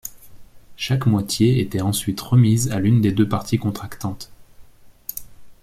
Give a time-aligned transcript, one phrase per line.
[0.77, 4.31] Chaque moitié était ensuite remise à l'une des deux parties contractantes.